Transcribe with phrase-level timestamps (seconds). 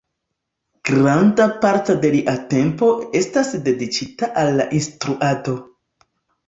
[0.89, 2.91] Granda parto de lia tempo
[3.23, 5.59] estas dediĉita al la instruado.